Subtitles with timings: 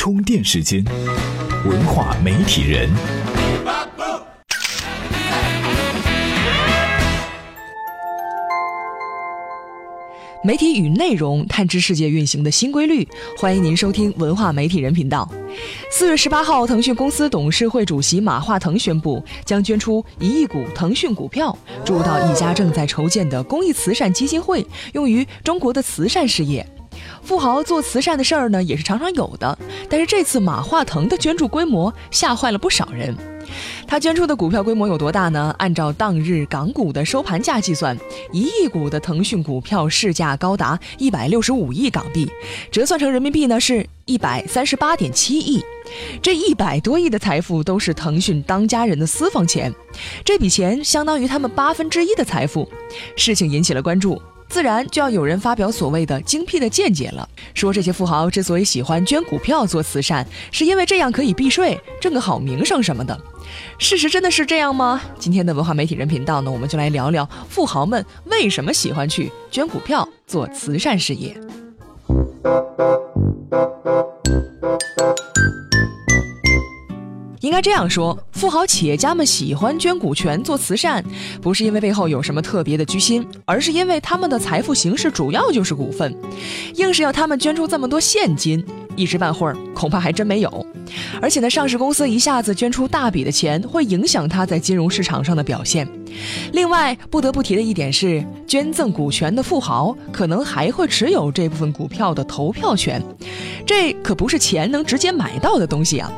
[0.00, 0.82] 充电时间，
[1.66, 2.88] 文化媒体人。
[10.42, 15.30] 媒体与内容探知世界运行的新规律，欢迎您收听文化媒体人频道。
[15.90, 21.54] 四月十八号，腾讯公司董事会主席马化腾宣布，将捐出一亿股腾讯股票，
[21.84, 26.66] 注入到一家正在筹建的公益慈善基金会，用于中国的慈善事业。
[27.22, 29.56] 富豪做慈善的事儿呢，也是常常有的，
[29.88, 33.16] 但是这次马化腾的捐助规模吓坏了不少人。
[33.86, 35.52] 他捐出的股票规模有多大呢？
[35.58, 37.96] 按照当日港股的收盘价计算，
[38.32, 42.30] 一亿股的腾讯股票市价高达一百六十五亿港币，
[42.70, 45.60] 折算成人民币呢是一百三十八点七亿。
[46.22, 49.72] 这一百多亿的财富都是腾讯当家人的私房钱，
[50.24, 52.68] 这笔钱相当于他们八分之一的财富。
[53.16, 54.20] 事情引起了关注。
[54.50, 63.18] 自然就要有人发表所谓的精辟的见解了，说这些富豪之所以喜欢捐股票做慈善，是因为这样可以避税、挣个好名声什么的。
[63.78, 65.00] 事实真的是这样吗？
[65.20, 71.36] 今天的文化媒体人频道呢，我们就来聊聊富豪们为什么喜欢去捐股票做慈善事业。
[77.50, 81.04] 应该这样说，富豪企业家们喜欢捐股权做慈善，
[81.42, 86.14] 不是因为背后有什么特别的居心，而是因为他们的财富形式主要就是股份。
[86.76, 90.66] 硬是要他们捐出这么多现金，一时半会儿恐怕还真没有。
[91.20, 95.88] 而且呢，上市公司一下子捐出大笔的钱，会影响他在金融市场上的表现。
[96.52, 103.02] 另外，不得不提的一点是，捐赠股权的富豪可能还会持有这部分股票的投票权，
[103.66, 106.12] 这可不是钱能直接买到的东西啊。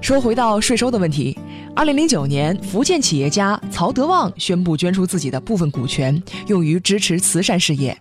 [0.00, 1.36] 说回到税收的问题，
[1.76, 7.96] 二零零九年，福建企业家曹德旺宣布捐出自己的部分股权，用于支持慈善事业，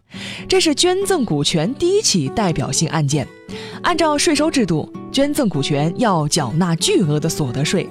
[0.47, 3.27] 这是捐赠股权第一起代表性案件。
[3.81, 7.87] 按照税收制度，捐赠股权要缴纳巨额的所得税。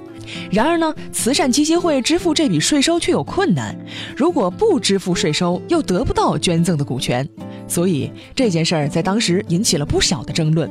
[0.50, 3.76] 然而呢，慈善基金会支付这笔税收却有困难，
[4.16, 7.26] 如果不支付税收，又得不到捐赠的股权，
[7.66, 10.68] 所以这件事儿在当时引起了不小的争论。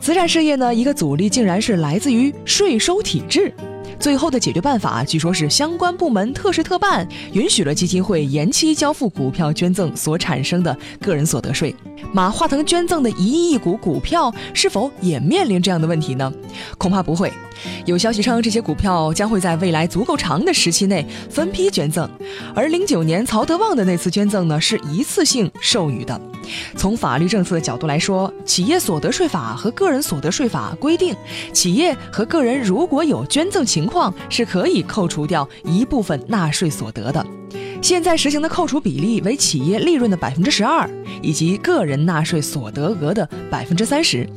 [0.00, 3.52] 慈善事业呢，一个阻力竟然是来自于税收体制。
[3.98, 11.74] 最后的解决办法，据说是相关部门特事特办，允许了基金会延期交付股票捐赠所产生的个人所得税。
[12.14, 16.32] 马化腾捐赠的一亿股股票，是否也面临这样的问题呢？
[16.78, 17.30] 恐怕不会。
[17.84, 22.08] 有消息称，这些股票将会在未来足够长的时期内分批捐赠，
[22.54, 26.18] 而零九年曹德旺的那次捐赠呢，是一次性授予的。
[26.76, 31.14] 从法律政策的角度来说，企业所得税法和个人所得税法规定，
[31.52, 37.24] 企业和个人如果有捐赠情况，是可以扣除掉一部分纳税所得的。
[37.82, 40.88] 现在实行的扣除比例为企业利润的百分之十二，
[41.22, 44.28] 以及个人纳税所得额的百分之三十。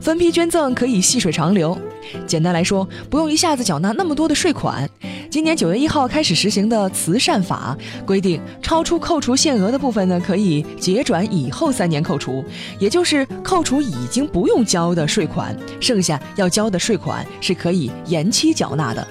[0.00, 1.78] 分批捐赠可以细水长流，
[2.26, 4.90] 简单来说，不用一下子缴纳那么多的税款。
[5.30, 12.44] 今年九月一号开始实行的慈善法规定，超出扣除限额的部分呢，可以结转以后三年扣除，
[12.80, 19.06] 也就是扣除已经不用交的税款，剩下要交的税款是可以延期缴纳的。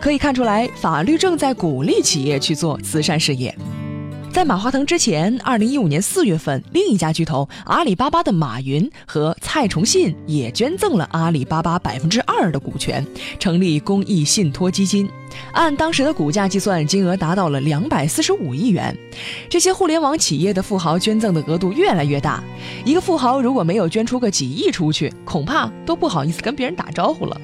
[0.00, 3.54] 可以看出来，法律正在鼓励企业去做慈善事业。
[4.32, 13.04] 在马化腾之前，二零一五年四月份，另一家巨头阿里巴巴的马云和蔡崇信也捐赠了阿里巴巴百分之二的股权，
[13.40, 15.08] 成立公益信托基金。
[15.52, 18.96] 按当时的股价计算，金额达到了两百四十五亿元。
[19.48, 22.42] 这些互联网企业的富豪捐赠的额度越来越大，
[22.84, 27.40] 一个富豪如果没有捐出个几亿出去，恐怕都不好意思跟别人打招呼了。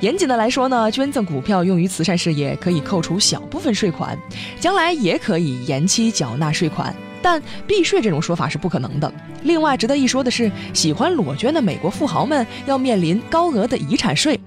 [0.00, 4.18] 严谨的来说呢，捐赠股票用于慈善事业可以扣除小部分税款，
[4.58, 9.12] 将来也可以延期缴纳税款，但避税这种说法是不可能的。
[9.42, 14.38] 另外值得一说的是，喜欢裸捐的美国富豪们要面临高额的遗产税，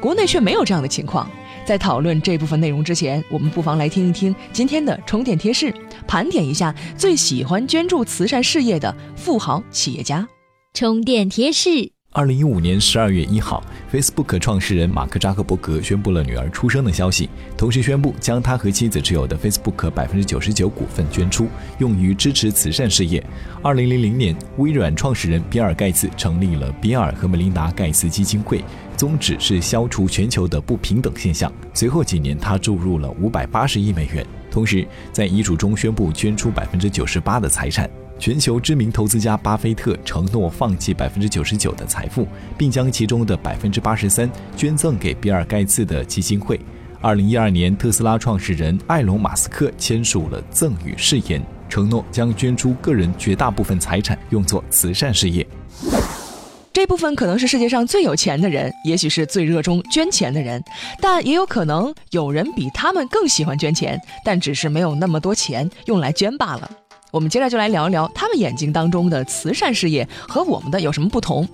[0.00, 1.28] 国内却没有这样的情况。
[1.64, 5.72] 在讨论这部分内容之前，我们不妨来听一听今天的充电贴士，
[6.06, 10.26] 盘点一下最喜欢捐助慈善事业的富豪企业家。
[10.74, 11.99] 充电贴士。
[12.12, 13.62] 二零一五年十二月一号
[13.92, 21.46] ，Facebook 创始人马克扎克伯格宣布了女儿出生的消息，同时宣布将他和妻子持有的 Facebook 百分之九十九股份捐出，
[21.78, 23.24] 用于支持慈善事业。
[23.62, 28.64] 二零零零年，微软创始人比尔盖茨成立了比尔和梅琳达盖茨基金会，
[28.96, 31.52] 宗旨是消除全球的不平等现象。
[31.72, 37.88] 随后几年，他注入了五百八十亿美元，同时在遗嘱中宣布捐出百分之九十八的财产。
[38.20, 42.28] 全球知名投资家巴菲特承诺放弃百分之九十九的财富，
[42.58, 46.60] 并将其中的百分之八十三捐赠给比尔盖茨的基金会。
[47.00, 55.46] 二零一二年，特斯拉创始人埃隆·马斯克签署了赠与誓言，承诺将捐出个人绝大部分财产用作慈善事业。
[56.74, 60.62] 这部分可能是世界上最有钱的人，也许是最热衷捐钱的人，
[61.00, 66.70] 但也有可能有人比他们更喜欢捐钱，但只是没有那么多钱用来捐罢了。
[67.10, 71.48] 我们接着就来聊一聊他们眼睛当中的慈善事业和我们的有什么不同。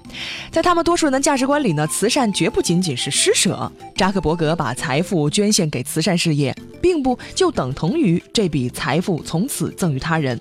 [0.50, 3.70] 在他们多数人的价值观里呢，慈善绝不仅仅是施舍。
[3.96, 10.38] 扎克伯格把财富捐献给慈善事业，并不就等同于这笔财富从此赠予他人，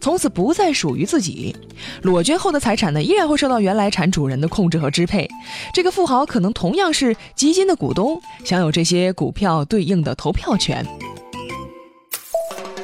[0.00, 1.54] 从此不再属于自己。
[2.02, 5.28] 裸捐后的财产呢，依然会受到原来产主人的控制和支配。
[5.72, 10.84] 这个富豪可能同样是基金的股东，享有这些股票对应的投票权。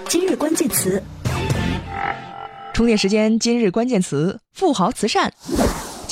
[0.08, 1.02] 今日关键词。
[2.72, 5.30] 充电时间，今日关键词：富豪慈善。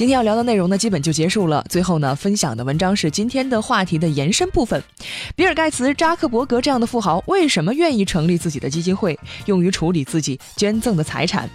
[0.01, 1.63] 今天要聊的内容呢，基本就结束了。
[1.69, 4.83] 最后呢，分享的文章是今天的话题的延伸部分。
[5.37, 11.47] 比尔·盖茨、扎克伯格这样的富豪为什么愿意成立自己的基金会，用于处理自己捐赠的财产？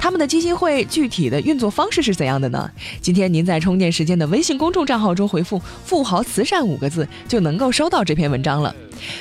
[0.00, 2.68] 他们的基金会具体的运作方式是怎样的呢？
[3.00, 8.74] 今天您在充电时间的微信公众账号中回复“富豪慈善”五个字，就能够收到这篇文章了。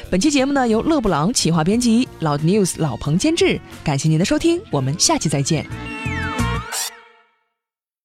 [0.09, 3.61] 本期节目呢，由勒布朗企划编辑，老 news 老彭监制。
[3.83, 5.63] 感谢您的收听，我们下期再见。